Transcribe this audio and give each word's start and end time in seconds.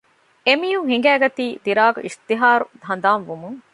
އެމީހުން 0.47 0.89
ހީނގަތީ 0.91 1.45
ދިރާގް 1.65 1.99
އިސްތިހާރު 2.05 2.65
ހަނދާން 2.87 3.23
ވުމުން 3.29 3.59